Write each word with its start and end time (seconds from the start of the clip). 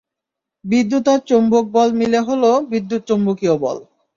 বিদ্যুৎ 0.65 1.05
আর 1.07 1.19
চৌম্বক 1.27 1.65
বল 1.71 1.89
মিলে 1.99 2.19
হলো 2.27 2.49
বিদ্যুৎ–চুম্বকীয় 2.71 3.55
বল। 3.63 3.77